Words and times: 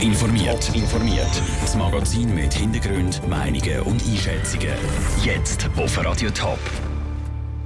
Top 0.00 0.08
informiert. 0.08 0.74
informiert. 0.74 1.42
Das 1.60 1.76
Magazin 1.76 2.34
mit 2.34 2.54
Hintergrund, 2.54 3.20
Meinungen 3.28 3.80
und 3.82 4.02
Einschätzungen. 4.02 4.72
Jetzt 5.22 5.68
auf 5.76 6.04
Radio 6.04 6.30
Top. 6.30 6.58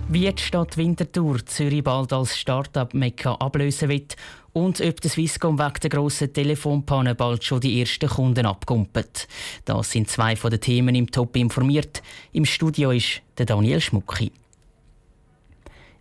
Wie 0.08 0.32
die 0.32 0.42
Stadt 0.42 0.76
Winterthur 0.76 1.44
Zürich 1.46 1.84
bald 1.84 2.12
als 2.12 2.36
Start-up-Mekka 2.36 3.34
ablösen 3.34 3.88
wird 3.88 4.16
und 4.52 4.80
ob 4.80 5.00
der 5.00 5.10
Swisscom 5.10 5.58
wegen 5.58 5.80
der 5.82 5.90
grossen 5.90 6.32
Telefonpanne 6.32 7.14
bald 7.14 7.44
schon 7.44 7.60
die 7.60 7.80
ersten 7.80 8.08
Kunden 8.08 8.46
abkumpelt. 8.46 9.28
Das 9.64 9.92
sind 9.92 10.10
zwei 10.10 10.34
von 10.34 10.50
den 10.50 10.60
Themen 10.60 10.94
im 10.94 11.10
Top 11.10 11.36
informiert. 11.36 12.02
Im 12.32 12.44
Studio 12.44 12.90
ist 12.90 13.22
der 13.38 13.46
Daniel 13.46 13.80
Schmucki. 13.80 14.32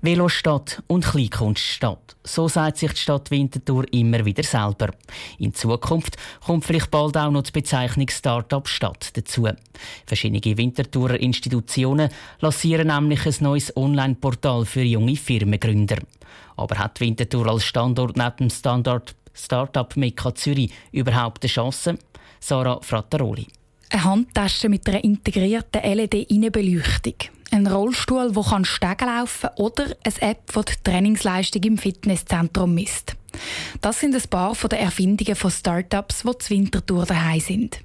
Velostadt 0.03 0.83
und 0.87 1.05
Kleinkunststadt. 1.05 2.17
So 2.25 2.49
sagt 2.49 2.77
sich 2.77 2.91
die 2.91 2.99
Stadt 2.99 3.31
Winterthur 3.31 3.85
immer 3.93 4.25
wieder 4.25 4.43
selber. 4.43 4.89
In 5.39 5.53
Zukunft 5.53 6.17
kommt 6.45 6.65
vielleicht 6.65 6.91
bald 6.91 7.15
auch 7.15 7.31
noch 7.31 7.43
die 7.43 7.53
Bezeichnung 7.53 8.09
Start-up-Stadt 8.09 9.15
dazu. 9.15 9.47
Verschiedene 10.05 10.57
Winterthurer 10.57 11.17
Institutionen 11.17 12.09
lancieren 12.41 12.87
nämlich 12.87 13.25
ein 13.25 13.35
neues 13.39 13.77
Online-Portal 13.77 14.65
für 14.65 14.81
junge 14.81 15.15
Firmengründer. 15.15 15.99
Aber 16.57 16.77
hat 16.79 16.99
Winterthur 16.99 17.47
als 17.47 17.63
Standort 17.63 18.17
neben 18.17 18.35
dem 18.37 18.49
Standard 18.49 19.15
Start-up 19.33 19.95
Mekka 19.95 20.35
Zürich 20.35 20.73
überhaupt 20.91 21.43
eine 21.43 21.49
Chance? 21.49 21.97
Sarah 22.41 22.81
Frattaroli. 22.81 23.47
Eine 23.89 24.03
Handtasche 24.03 24.67
mit 24.67 24.85
einer 24.89 25.01
integrierten 25.01 25.81
LED-Innenbeleuchtung. 25.81 27.15
Ein 27.53 27.67
Rollstuhl, 27.67 28.31
der 28.31 28.65
Stegen 28.65 29.07
laufen 29.07 29.41
kann 29.41 29.57
oder 29.57 29.83
eine 29.83 30.31
App, 30.31 30.51
die 30.55 30.65
die 30.65 30.83
Trainingsleistung 30.83 31.61
im 31.61 31.77
Fitnesszentrum 31.77 32.73
misst. 32.73 33.15
Das 33.79 33.99
sind 33.99 34.15
ein 34.15 34.27
paar 34.27 34.55
der 34.55 34.79
Erfindungen 34.79 35.35
von 35.35 35.51
Startups, 35.51 36.23
die 36.23 36.37
zur 36.39 36.49
Wintertour 36.49 37.05
daheim 37.05 37.39
sind. 37.39 37.79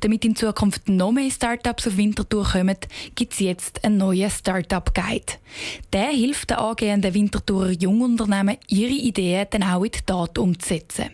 Damit 0.00 0.26
in 0.26 0.36
Zukunft 0.36 0.90
noch 0.90 1.12
mehr 1.12 1.30
Startups 1.30 1.86
auf 1.86 1.96
Wintertour 1.96 2.44
kommen, 2.44 2.76
gibt 3.14 3.32
es 3.32 3.38
jetzt 3.38 3.82
einen 3.82 3.96
neuen 3.96 4.30
Startup-Guide. 4.30 5.38
Der 5.90 6.08
hilft 6.08 6.50
den 6.50 6.58
angehenden 6.58 7.14
Wintertourer 7.14 7.70
Jungunternehmen, 7.70 8.58
ihre 8.66 8.92
Ideen 8.92 9.46
dann 9.48 9.62
auch 9.62 9.84
in 9.84 9.92
die 9.92 10.02
Tat 10.04 10.36
umzusetzen. 10.36 11.12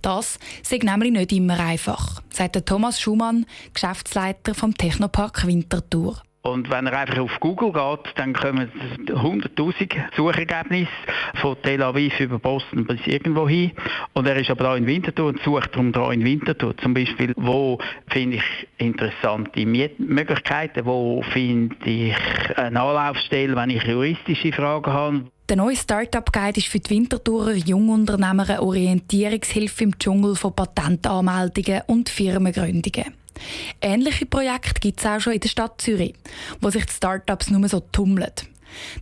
Das 0.00 0.38
sei 0.62 0.78
nämlich 0.78 1.12
nicht 1.12 1.32
immer 1.32 1.60
einfach, 1.60 2.22
sagt 2.30 2.64
Thomas 2.64 2.98
Schumann, 2.98 3.44
Geschäftsleiter 3.74 4.54
vom 4.54 4.74
Technopark 4.74 5.46
Winterthur. 5.46 6.22
Und 6.46 6.70
wenn 6.70 6.86
er 6.86 6.98
einfach 6.98 7.20
auf 7.20 7.40
Google 7.40 7.72
geht, 7.72 8.12
dann 8.16 8.34
kommen 8.34 8.70
100.000 9.06 10.14
Suchergebnisse 10.14 10.90
von 11.36 11.56
Tel 11.62 11.82
Aviv 11.82 12.20
über 12.20 12.38
Boston 12.38 12.84
bis 12.86 13.00
irgendwo 13.06 13.48
hin. 13.48 13.72
Und 14.12 14.26
er 14.26 14.36
ist 14.36 14.50
aber 14.50 14.64
da 14.64 14.76
in 14.76 14.86
Winterthur 14.86 15.28
und 15.28 15.40
sucht 15.42 15.70
darum 15.72 15.90
da 15.92 16.12
in 16.12 16.22
Winterthur. 16.22 16.76
Zum 16.76 16.92
Beispiel, 16.92 17.32
wo 17.36 17.78
finde 18.08 18.36
ich 18.36 18.68
interessante 18.76 19.64
Möglichkeiten, 19.64 20.84
wo 20.84 21.22
finde 21.32 21.76
ich 21.86 22.14
eine 22.58 22.78
Anlaufstelle, 22.78 23.56
wenn 23.56 23.70
ich 23.70 23.82
juristische 23.84 24.52
Fragen 24.52 24.92
habe. 24.92 25.24
Der 25.48 25.56
neue 25.56 25.76
Startup-Guide 25.76 26.58
ist 26.58 26.68
für 26.68 26.78
die 26.78 26.90
Winterthurer 26.90 27.54
Jungunternehmer 27.54 28.46
eine 28.46 28.62
Orientierungshilfe 28.62 29.84
im 29.84 29.98
Dschungel 29.98 30.36
von 30.36 30.54
Patentanmeldungen 30.54 31.82
und 31.86 32.10
Firmengründungen. 32.10 33.23
Ähnliche 33.80 34.26
Projekte 34.26 34.80
gibt 34.80 35.00
es 35.00 35.06
auch 35.06 35.20
schon 35.20 35.34
in 35.34 35.40
der 35.40 35.48
Stadt 35.48 35.80
Zürich, 35.80 36.14
wo 36.60 36.70
sich 36.70 36.86
die 36.86 36.92
Startups 36.92 37.50
nur 37.50 37.68
so 37.68 37.80
tummeln. 37.80 38.32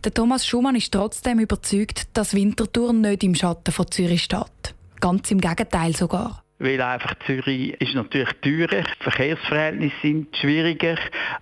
Der 0.03 0.13
Thomas 0.13 0.45
Schumann 0.45 0.75
ist 0.75 0.91
trotzdem 0.91 1.39
überzeugt, 1.39 2.07
dass 2.13 2.33
Winterthur 2.33 2.93
nicht 2.93 3.23
im 3.23 3.35
Schatten 3.35 3.71
von 3.71 3.89
Zürich 3.89 4.23
steht. 4.23 4.75
Ganz 4.99 5.31
im 5.31 5.41
Gegenteil 5.41 5.95
sogar 5.95 6.43
weil 6.63 6.81
einfach 6.81 7.15
Zürich 7.25 7.73
ist 7.81 7.93
natürlich 7.93 8.31
teurer, 8.41 8.83
die 8.83 9.03
Verkehrsverhältnisse 9.03 9.95
sind 10.01 10.37
schwieriger 10.37 10.97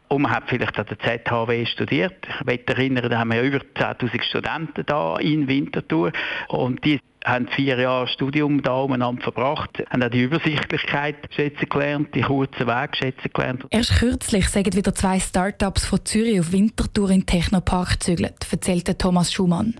und 0.07 0.23
man 0.23 0.31
hat 0.31 0.45
vielleicht 0.47 0.79
an 0.79 0.87
der 0.87 0.97
ZHW 0.97 1.65
studiert. 1.67 2.27
Ich 2.27 2.45
möchte 2.45 2.73
erinnern, 2.73 3.07
da 3.07 3.19
haben 3.19 3.29
wir 3.29 3.37
ja 3.37 3.43
über 3.43 3.59
10'000 3.59 4.23
Studenten 4.23 4.83
da 4.85 5.17
in 5.17 5.47
Winterthur 5.47 6.11
und 6.47 6.83
die 6.83 6.99
haben 7.25 7.47
vier 7.47 7.77
Jahre 7.77 8.07
Studium 8.07 8.61
da 8.61 8.81
umeinander 8.81 9.21
verbracht, 9.21 9.83
haben 9.89 10.03
auch 10.03 10.09
die 10.09 10.23
Übersichtlichkeit 10.23 11.15
schätzen 11.29 11.69
gelernt, 11.69 12.15
die 12.15 12.21
kurzen 12.21 12.67
Wege 12.67 12.95
schätzen 12.95 13.29
gelernt. 13.33 13.65
Erst 13.69 13.97
kürzlich 13.97 14.49
sagen 14.49 14.73
wieder 14.73 14.95
zwei 14.95 15.19
Start-ups 15.19 15.85
von 15.85 16.03
Zürich 16.03 16.39
auf 16.39 16.51
Winterthur 16.51 17.09
in 17.09 17.21
den 17.21 17.25
Technopark 17.25 17.99
gezügelt, 17.99 18.47
erzählte 18.51 18.97
Thomas 18.97 19.31
Schumann. 19.31 19.75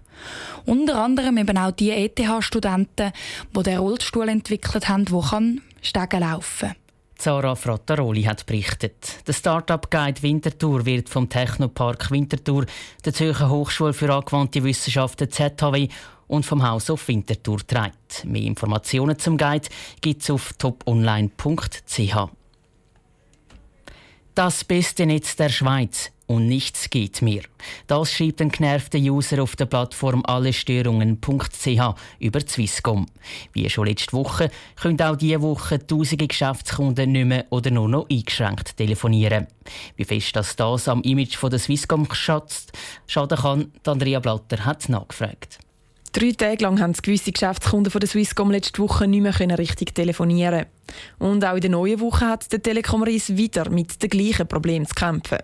Unter 0.66 1.04
anderem 1.04 1.38
eben 1.38 1.58
auch 1.58 1.72
die 1.72 1.92
ETH-Studenten, 1.92 3.12
die 3.56 3.64
den 3.64 3.78
Rollstuhl 3.78 4.30
entwickelt 4.30 4.88
haben, 4.88 5.06
der 5.06 5.22
kann 5.22 5.62
Stegen 5.82 6.20
laufen 6.20 6.76
Zara 7.22 7.54
Frattaroli 7.54 8.24
hat 8.24 8.48
berichtet. 8.48 9.20
Der 9.28 9.34
Startup-Guide 9.34 10.24
Winterthur 10.24 10.88
wird 10.88 11.08
vom 11.08 11.30
Technopark 11.30 12.10
Winterthur, 12.10 12.66
der 13.06 13.14
Zürcher 13.14 13.48
Hochschule 13.48 13.94
für 13.94 14.12
angewandte 14.12 14.64
Wissenschaften 14.64 15.30
ZHW 15.30 15.88
und 16.26 16.48
vom 16.48 16.68
Haus 16.68 16.90
auf 16.90 17.08
Winterthur 17.08 17.60
trägt. 17.60 18.26
Mehr 18.26 18.42
Informationen 18.42 19.20
zum 19.20 19.38
Guide 19.38 19.68
gibt 20.02 20.24
es 20.24 20.32
auf 20.32 20.54
toponline.ch. 20.54 22.16
Das 24.34 24.64
beste 24.64 25.06
Netz 25.06 25.36
der 25.36 25.50
Schweiz 25.50 26.12
und 26.32 26.48
nichts 26.48 26.90
geht 26.90 27.22
mehr. 27.22 27.42
Das 27.88 28.14
schreibt 28.14 28.42
ein 28.42 28.50
genervter 28.50 28.98
User 28.98 29.44
auf 29.44 29.58
der 29.58 29.66
Plattform 29.66 30.24
allestörungen.ch 30.26 31.96
über 32.20 32.40
Swisscom. 32.40 33.06
Wie 33.52 33.70
schon 33.70 33.88
letzte 33.88 34.14
Woche 34.14 34.50
können 34.80 35.02
auch 35.02 35.18
diese 35.18 35.42
Woche 35.42 35.86
tausende 35.86 36.28
Geschäftskunden 36.28 37.12
nicht 37.12 37.26
mehr 37.26 37.46
oder 37.50 37.70
nur 37.70 37.90
noch 37.90 38.08
eingeschränkt 38.10 38.78
telefonieren. 38.78 39.48
Wie 39.98 40.06
fest 40.06 40.34
das, 40.36 40.56
das 40.56 40.88
am 40.88 41.02
Image 41.02 41.36
von 41.36 41.50
der 41.50 41.60
Swisscom 41.60 42.08
schaden 42.14 43.38
kann, 43.38 43.72
Andrea 43.86 44.22
Blatter 44.22 44.64
hat 44.64 44.88
nachgefragt. 44.88 45.60
Drei 46.14 46.32
Tage 46.32 46.64
lang 46.64 46.80
haben 46.80 46.94
gewisse 46.94 47.32
Geschäftskunden 47.32 47.92
von 47.92 48.00
der 48.00 48.10
Swisscom 48.10 48.52
letzte 48.52 48.82
Woche 48.82 49.08
nicht 49.08 49.22
mehr 49.22 49.58
richtig 49.58 49.96
telefonieren. 49.96 50.66
Und 51.20 51.44
auch 51.44 51.56
in 51.56 51.62
der 51.62 51.70
neuen 51.70 52.00
Woche 52.00 52.26
hat 52.28 52.52
der 52.52 52.62
Telekom 52.62 53.04
Ries 53.04 53.36
wieder 53.36 53.70
mit 53.70 54.02
den 54.02 54.10
gleichen 54.10 54.48
Problemen 54.48 54.86
zu 54.86 54.94
kämpfen. 54.94 55.40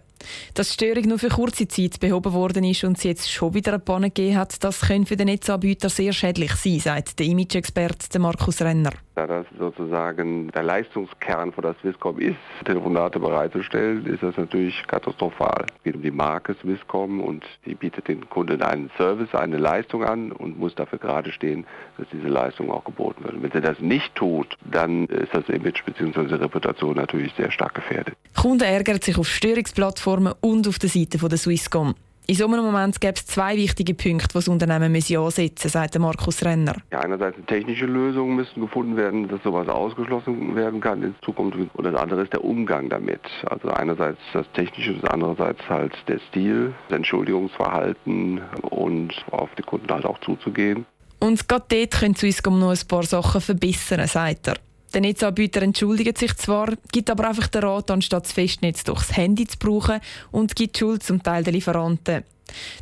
Dass 0.53 0.69
die 0.69 0.73
Störung 0.73 1.03
nur 1.09 1.19
für 1.19 1.29
kurze 1.29 1.67
Zeit 1.67 1.99
behoben 1.99 2.33
worden 2.33 2.63
ist 2.63 2.83
und 2.83 2.97
es 2.97 3.03
jetzt 3.03 3.31
schon 3.31 3.53
wieder 3.53 3.73
eine 3.73 3.79
Panne 3.79 4.09
gegeben 4.09 4.37
hat, 4.37 4.63
das 4.63 4.81
könnte 4.81 5.07
für 5.07 5.17
den 5.17 5.27
Netzanbieter 5.27 5.89
sehr 5.89 6.13
schädlich 6.13 6.53
sein, 6.53 6.79
sagt 6.79 7.19
der 7.19 7.25
Image-Experte 7.27 8.19
Markus 8.19 8.61
Renner. 8.61 8.91
Da 9.17 9.25
das 9.25 9.47
sozusagen 9.57 10.51
der 10.51 10.61
Leistungskern 10.61 11.51
von 11.51 11.63
der 11.63 11.73
Swisscom 11.81 12.19
ist, 12.19 12.35
Telefonate 12.65 13.19
bereitzustellen, 13.19 14.05
ist 14.05 14.21
das 14.21 14.37
natürlich 14.37 14.85
katastrophal. 14.85 15.65
Es 15.75 15.83
geht 15.83 15.95
um 15.95 16.03
die 16.03 16.11
Marke 16.11 16.55
Swisscom 16.61 17.21
und 17.21 17.43
die 17.65 17.73
bietet 17.73 18.09
den 18.09 18.29
Kunden 18.29 18.61
einen 18.61 18.91
Service, 18.95 19.33
eine 19.33 19.57
Leistung 19.57 20.03
an 20.03 20.31
und 20.31 20.59
muss 20.59 20.75
dafür 20.75 20.99
gerade 20.99 21.31
stehen, 21.31 21.65
dass 21.97 22.05
diese 22.13 22.27
Leistung 22.27 22.69
auch 22.69 22.83
geboten 22.83 23.23
wird. 23.23 23.33
Und 23.33 23.41
wenn 23.41 23.51
sie 23.51 23.61
das 23.61 23.79
nicht 23.79 24.13
tut, 24.13 24.55
dann 24.69 25.07
ist 25.07 25.33
das 25.33 25.49
Image 25.49 25.83
bzw. 25.83 26.35
Reputation 26.35 26.95
natürlich 26.95 27.33
sehr 27.33 27.49
stark 27.49 27.73
gefährdet. 27.73 28.13
Kunden 28.39 28.65
ärgern 28.65 29.01
sich 29.01 29.17
auf 29.17 29.27
Störungsplattformen 29.27 30.33
und 30.41 30.67
auf 30.67 30.77
der 30.77 30.89
Seite 30.89 31.17
der 31.17 31.39
Swisscom. 31.39 31.95
In 32.29 32.35
so 32.35 32.45
einem 32.45 32.65
Moment 32.65 32.99
gäbe 32.99 33.13
es 33.15 33.25
zwei 33.25 33.55
wichtige 33.55 33.93
Punkte, 33.93 34.27
die 34.27 34.33
das 34.33 34.49
Unternehmen 34.49 34.93
ansetzen 34.93 35.23
müssen, 35.23 35.69
sagt 35.69 35.97
Markus 35.97 36.43
Renner. 36.43 36.75
Ja, 36.91 36.99
einerseits 36.99 37.37
technische 37.47 37.85
Lösungen 37.85 38.35
müssen 38.35 38.59
gefunden 38.59 38.97
werden, 38.97 39.29
dass 39.29 39.41
sowas 39.43 39.69
ausgeschlossen 39.69 40.53
werden 40.53 40.81
kann 40.81 41.03
in 41.03 41.15
Zukunft. 41.23 41.57
Und 41.73 41.83
das 41.85 41.95
andere 41.95 42.23
ist 42.23 42.33
der 42.33 42.43
Umgang 42.43 42.89
damit. 42.89 43.21
Also 43.45 43.69
einerseits 43.69 44.19
das 44.33 44.45
Technische, 44.51 44.95
das 44.95 45.09
andererseits 45.09 45.61
halt 45.69 45.93
der 46.09 46.19
Stil, 46.27 46.73
das 46.89 46.97
Entschuldigungsverhalten 46.97 48.41
und 48.61 49.13
auf 49.31 49.49
die 49.57 49.63
Kunden 49.63 49.89
halt 49.89 50.05
auch 50.05 50.19
zuzugehen. 50.19 50.85
Und 51.19 51.47
gerade 51.47 51.65
dort 51.69 51.91
können 51.91 52.15
Swisscom 52.17 52.59
noch 52.59 52.71
ein 52.71 52.87
paar 52.89 53.03
Sachen 53.03 53.39
verbessern, 53.39 54.05
sagt 54.05 54.49
er. 54.49 54.55
Der 54.93 55.01
Netzanbieter 55.01 55.61
entschuldigt 55.61 56.17
sich 56.17 56.35
zwar, 56.37 56.73
gibt 56.91 57.09
aber 57.09 57.27
einfach 57.27 57.47
den 57.47 57.63
Rat, 57.63 57.91
anstatt 57.91 58.25
das 58.25 58.31
Festnetz 58.31 58.83
durchs 58.83 59.15
Handy 59.15 59.45
zu 59.45 59.57
brauchen 59.57 59.99
und 60.31 60.55
gibt 60.55 60.77
Schuld 60.77 61.03
zum 61.03 61.21
Teil 61.21 61.43
der 61.43 61.53
Lieferanten. 61.53 62.23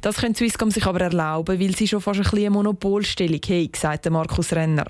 Das 0.02 0.18
können 0.18 0.36
Swisscom 0.36 0.70
sich 0.70 0.86
aber 0.86 1.02
erlauben, 1.02 1.60
weil 1.60 1.76
sie 1.76 1.88
schon 1.88 2.02
fast 2.02 2.20
ein 2.20 2.24
bisschen 2.24 2.40
eine 2.40 2.50
Monopolstellung 2.52 3.42
haben, 3.42 3.70
sagt 3.76 4.10
Markus 4.12 4.54
Renner. 4.54 4.86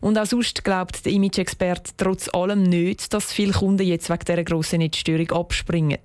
Und 0.00 0.18
auch 0.18 0.26
sonst 0.26 0.64
glaubt 0.64 1.04
der 1.04 1.12
Image-Experte 1.12 1.92
trotz 1.96 2.28
allem 2.34 2.62
nicht, 2.62 3.12
dass 3.14 3.32
viele 3.32 3.52
Kunden 3.52 3.86
jetzt 3.86 4.10
wegen 4.10 4.24
dieser 4.26 4.44
grossen 4.44 4.80
Netzstörung 4.80 5.30
abspringen. 5.30 5.98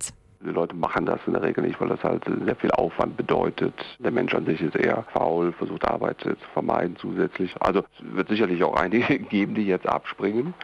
Die 0.44 0.50
Leute 0.50 0.74
machen 0.74 1.06
das 1.06 1.20
in 1.26 1.32
der 1.32 1.42
Regel 1.42 1.64
nicht, 1.64 1.80
weil 1.80 1.88
das 1.88 2.02
halt 2.02 2.24
sehr 2.24 2.56
viel 2.56 2.70
Aufwand 2.72 3.16
bedeutet. 3.16 3.74
Der 3.98 4.10
Mensch 4.10 4.34
an 4.34 4.46
sich 4.46 4.60
ist 4.60 4.76
eher 4.76 5.04
faul, 5.12 5.52
versucht 5.52 5.84
Arbeit 5.84 6.20
zu 6.20 6.36
vermeiden 6.52 6.96
zusätzlich. 7.00 7.54
Also 7.60 7.80
es 7.80 8.14
wird 8.14 8.28
sicherlich 8.28 8.62
auch 8.62 8.74
einige 8.74 9.18
geben, 9.30 9.54
die 9.54 9.66
jetzt 9.66 9.88
abspringen. 9.88 10.54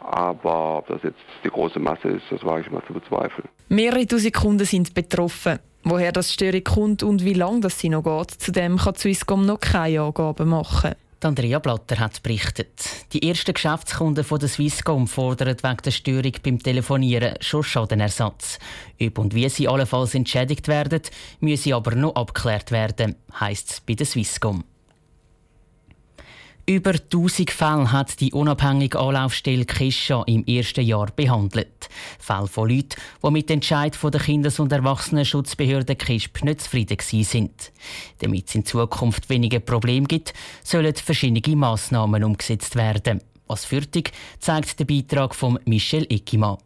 Aber 0.00 0.78
ob 0.78 0.86
das 0.88 1.02
jetzt 1.02 1.18
die 1.44 1.48
große 1.48 1.80
Masse 1.80 2.08
ist, 2.08 2.24
das 2.30 2.44
wage 2.44 2.62
ich 2.62 2.70
mal 2.70 2.82
zu 2.86 2.92
bezweifeln. 2.92 3.48
Mehrere 3.68 4.06
tausend 4.06 4.34
Kunden 4.34 4.64
sind 4.64 4.94
betroffen. 4.94 5.58
Woher 5.82 6.12
das 6.12 6.32
Störung 6.32 6.64
kommt 6.64 7.02
und 7.02 7.24
wie 7.24 7.32
lange 7.32 7.60
das 7.60 7.78
sie 7.78 7.88
noch 7.88 8.02
geht, 8.02 8.30
zudem 8.32 8.76
kann 8.76 8.96
Swisscom 8.96 9.46
noch 9.46 9.60
keine 9.60 10.02
Angaben 10.02 10.48
machen. 10.48 10.94
Andrea 11.26 11.58
Blatter 11.58 11.98
hat 11.98 12.22
berichtet. 12.22 12.88
Die 13.12 13.28
ersten 13.28 13.52
Geschäftskunden 13.52 14.22
von 14.22 14.38
der 14.38 14.48
Swisscom 14.48 15.08
fordern 15.08 15.56
wegen 15.60 15.76
der 15.84 15.90
Störung 15.90 16.32
beim 16.42 16.62
Telefonieren 16.62 17.34
schon 17.40 17.64
Schadenersatz. 17.64 18.60
Ob 19.02 19.18
und 19.18 19.34
wie 19.34 19.48
sie 19.48 19.66
allenfalls 19.66 20.14
entschädigt 20.14 20.68
werden, 20.68 21.02
müsse 21.40 21.74
aber 21.74 21.96
noch 21.96 22.14
abgeklärt 22.14 22.70
werden, 22.70 23.16
heisst 23.40 23.70
es 23.70 23.80
bei 23.80 23.94
der 23.94 24.06
Swisscom. 24.06 24.62
Über 26.68 26.94
1000 26.94 27.52
Fälle 27.52 27.92
hat 27.92 28.20
die 28.20 28.32
unabhängige 28.32 28.98
Anlaufstelle 28.98 29.64
Kischa 29.64 30.24
im 30.26 30.44
ersten 30.46 30.84
Jahr 30.84 31.06
behandelt. 31.14 31.88
Fälle 32.18 32.48
von 32.48 32.68
Leuten, 32.68 33.00
die 33.22 33.30
mit 33.30 33.48
dem 33.48 33.58
Entscheid 33.58 33.96
der 34.02 34.20
Kindes- 34.20 34.58
und 34.58 34.72
Erwachsenenschutzbehörde 34.72 35.94
KISP 35.94 36.42
nicht 36.42 36.62
zufrieden 36.62 36.98
sind. 36.98 37.70
Damit 38.18 38.48
es 38.48 38.56
in 38.56 38.64
Zukunft 38.64 39.30
weniger 39.30 39.60
Probleme 39.60 40.08
gibt, 40.08 40.34
sollen 40.64 40.92
verschiedene 40.92 41.54
Massnahmen 41.54 42.24
umgesetzt 42.24 42.74
werden. 42.74 43.22
Was 43.46 43.64
fürtig, 43.64 44.10
zeigt 44.40 44.80
der 44.80 44.86
Beitrag 44.86 45.36
von 45.36 45.60
Michel 45.66 46.04
Eckimann. 46.10 46.58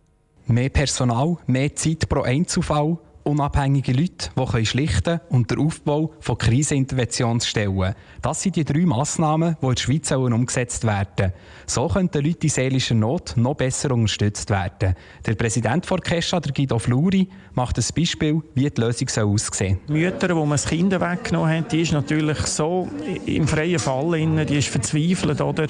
Mehr 0.47 0.71
Personal, 0.71 1.37
mehr 1.47 1.77
Zeit 1.77 2.09
pro 2.09 2.23
Einzelfall 2.23 2.97
unabhängige 3.25 3.93
Leute, 3.93 4.31
die 4.37 4.67
schlichten 4.67 5.03
können 5.03 5.21
und 5.29 5.51
der 5.51 5.59
Aufbau 5.59 6.13
von 6.21 6.39
Kriseninterventionsstellen. 6.39 7.95
Das 8.23 8.43
sind 8.43 8.57
die 8.57 8.65
drei 8.65 8.87
Massnahmen, 8.87 9.57
die 9.61 9.67
in 9.67 9.75
der 9.75 9.81
Schweiz 9.81 10.11
umgesetzt 10.11 10.85
werden 10.85 11.33
So 11.67 11.89
können 11.89 12.11
Leute 12.13 12.39
in 12.43 12.49
seelischer 12.49 12.95
Not 12.95 13.35
noch 13.37 13.55
besser 13.55 13.93
unterstützt 13.93 14.51
werden. 14.51 14.95
Der 15.27 15.35
Präsident 15.35 15.87
von 15.87 16.01
Kesha, 16.01 16.41
der 16.41 16.53
Guido 16.53 16.79
Fluri, 16.79 17.29
macht 17.55 17.79
ein 17.79 17.85
Beispiel, 17.97 18.43
wie 18.55 18.69
die 18.69 18.81
Lösung 18.81 19.09
aussehen 19.09 19.79
soll. 19.87 19.97
Mütter, 19.97 20.29
die 20.29 20.35
man 20.35 20.51
das 20.51 20.67
Kind 20.67 20.93
weggenommen 20.93 21.51
haben, 21.51 21.67
die 21.71 21.83
ist 21.83 21.93
natürlich 21.93 22.39
so 22.47 22.89
im 23.27 23.47
freien 23.47 23.79
Fall, 23.79 24.45
die 24.47 24.59
ist 24.59 24.69
verzweifelt. 24.69 25.41
Oder? 25.41 25.67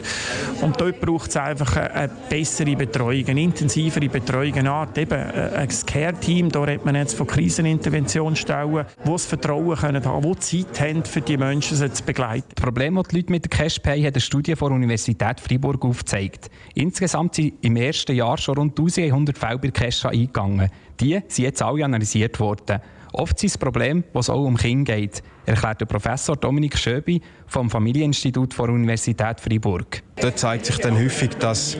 Und 0.61 0.81
dort 0.81 1.01
braucht 1.01 1.31
es 1.31 1.37
einfach 1.37 1.77
eine 1.77 2.11
bessere 2.29 2.77
Betreuung, 2.77 3.27
eine 3.27 3.43
intensivere 3.43 4.09
Betreuung, 4.09 4.55
eine 4.55 4.71
Art 4.71 4.97
eben 4.99 5.21
ein 5.21 5.69
Care-Team, 5.87 6.51
da 6.51 6.63
redet 6.63 6.85
man 6.85 6.95
jetzt 6.95 7.15
von 7.15 7.27
Kriseninterventionsstellen, 7.41 8.85
die 9.05 9.11
das 9.11 9.25
Vertrauen 9.25 9.75
können 9.75 10.05
haben, 10.05 10.23
die 10.23 10.39
Zeit 10.39 10.81
haben, 10.81 11.05
für 11.05 11.23
die 11.23 11.39
Menschen 11.39 11.77
sie 11.77 11.91
zu 11.91 12.05
begleiten. 12.05 12.45
Das 12.55 12.63
Problem, 12.63 12.97
das 12.97 13.09
die 13.09 13.17
Leute 13.17 13.33
mit 13.33 13.45
der 13.45 13.51
Cashpay 13.51 14.03
hat 14.03 14.15
eine 14.15 14.21
Studie 14.21 14.55
von 14.57 14.69
der 14.69 14.77
Universität 14.77 15.41
Freiburg 15.41 15.83
aufgezeigt. 15.85 16.51
Insgesamt 16.75 17.37
sind 17.37 17.55
im 17.63 17.77
ersten 17.77 18.15
Jahr 18.15 18.37
schon 18.37 18.59
rund 18.59 18.79
1100 18.79 19.39
Fälle 19.39 19.59
bei 19.59 19.71
Cash 19.71 20.05
eingegangen. 20.05 20.69
Die 21.01 21.19
sind 21.29 21.45
jetzt 21.45 21.63
alle 21.63 21.83
analysiert 21.83 22.39
worden. 22.41 22.81
Oft 23.13 23.39
sind 23.39 23.53
das 23.53 23.59
Problem, 23.59 24.05
was 24.13 24.29
auch 24.29 24.45
um 24.45 24.57
Kinder 24.57 24.95
geht, 24.95 25.23
erklärt 25.47 25.81
der 25.81 25.87
Professor 25.87 26.37
Dominik 26.37 26.77
Schöbi 26.77 27.21
vom 27.47 27.69
Familieninstitut 27.71 28.57
der 28.57 28.69
Universität 28.69 29.41
Freiburg. 29.41 30.03
Dort 30.21 30.39
zeigt 30.39 30.67
sich 30.67 30.77
dann 30.79 30.97
häufig, 30.97 31.31
dass 31.31 31.77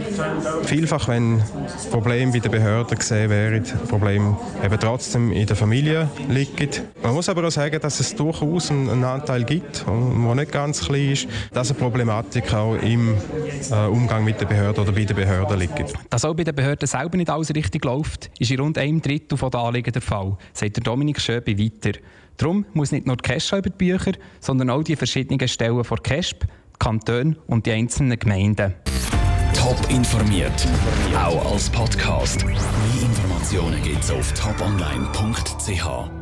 vielfach, 0.65 1.09
wenn 1.09 1.43
Probleme 1.91 2.33
bei 2.33 2.39
den 2.39 2.51
Behörden 2.51 2.99
gesehen 2.99 3.31
werden, 3.31 3.65
Probleme 3.89 4.37
eben 4.65 4.81
trotzdem 4.81 5.31
in 5.33 5.47
der 5.47 5.57
Familie 5.57 6.09
liegen. 6.29 6.71
Man 7.03 7.15
muss 7.15 7.29
aber 7.29 7.47
auch 7.47 7.51
sagen, 7.51 7.79
dass 7.81 8.01
es 8.01 8.15
durchaus 8.15 8.71
einen 8.71 9.05
Anteil 9.05 9.45
gibt, 9.45 9.85
der 9.87 10.35
nicht 10.35 10.53
ganz 10.53 10.81
klein 10.87 11.13
ist, 11.13 11.29
dass 11.53 11.71
eine 11.71 11.79
Problematik 11.79 12.53
auch 12.55 12.77
im 12.77 13.15
äh, 13.71 13.87
Umgang 13.87 14.25
mit 14.25 14.41
den 14.41 14.49
Behörden 14.49 14.83
oder 14.83 14.93
bei 14.93 15.05
den 15.05 15.17
Behörden 15.17 15.59
liegt. 15.59 15.95
Dass 16.09 16.25
auch 16.25 16.35
bei 16.35 16.45
den 16.45 16.55
Behörden 16.55 16.89
selber 16.89 17.17
nicht 17.17 17.31
alles 17.31 17.55
richtig 17.55 17.85
läuft, 17.85 18.31
ist 18.39 18.51
in 18.51 18.61
rund 18.61 18.79
einem 18.79 19.03
Drittel 19.03 19.39
der 19.39 19.61
Anliegen 19.61 19.93
der 19.93 20.03
Fall, 20.03 20.37
sagt 20.55 20.77
der 20.77 20.83
Dominik 20.83 21.21
Schöbi 21.21 21.59
weiter. 21.59 21.99
Darum 22.41 22.65
muss 22.73 22.91
nicht 22.91 23.07
nur 23.07 23.17
die 23.17 23.23
Cash 23.23 23.53
über 23.53 23.69
die 23.69 23.77
Bücher, 23.77 24.13
sondern 24.41 24.71
auch 24.71 24.83
die 24.83 24.97
verschiedenen 24.97 25.47
Stellen 25.47 25.85
von 25.85 26.03
CASP, 26.03 26.45
die 26.45 26.79
Kantone 26.79 27.37
und 27.47 27.67
die 27.67 27.73
einzelnen 27.73 28.19
Gemeinden. 28.19 28.73
Top 29.53 29.77
informiert, 29.91 30.67
auch 31.15 31.53
als 31.53 31.69
Podcast. 31.69 32.47
Mehr 32.47 32.57
Informationen 33.03 33.83
gibt 33.83 34.03
es 34.03 34.11
auf 34.11 34.33
toponline.ch. 34.33 36.20